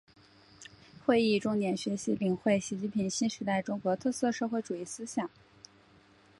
[1.05, 5.29] 会议重点学习领会习近平新时代中国特色社会主义思想